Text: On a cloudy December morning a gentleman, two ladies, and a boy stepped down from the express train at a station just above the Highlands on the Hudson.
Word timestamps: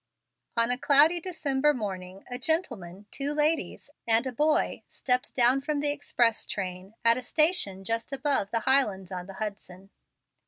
On 0.57 0.71
a 0.71 0.79
cloudy 0.79 1.19
December 1.19 1.75
morning 1.75 2.23
a 2.27 2.39
gentleman, 2.39 3.05
two 3.11 3.33
ladies, 3.33 3.91
and 4.07 4.25
a 4.25 4.31
boy 4.31 4.81
stepped 4.87 5.35
down 5.35 5.61
from 5.61 5.79
the 5.79 5.91
express 5.91 6.43
train 6.47 6.95
at 7.05 7.17
a 7.19 7.21
station 7.21 7.83
just 7.83 8.11
above 8.11 8.49
the 8.49 8.61
Highlands 8.61 9.11
on 9.11 9.27
the 9.27 9.35
Hudson. 9.35 9.91